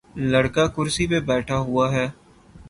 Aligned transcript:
لڑکا 0.31 0.65
کرسی 0.75 1.05
پہ 1.09 1.19
بیٹھا 1.27 1.57
ہوا 1.67 1.85
ہے۔ 1.95 2.05